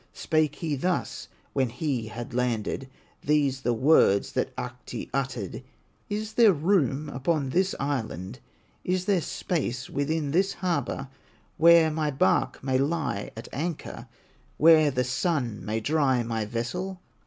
[0.13, 2.89] Spake he thus when he had landed,
[3.23, 5.61] These the words that Ahti uttered:
[6.09, 8.39] "Is there room upon this island,
[8.83, 11.07] Is there space within this harbor,
[11.57, 14.07] Where my bark may lie at anchor,
[14.57, 16.99] Where the sun may dry my vessel?"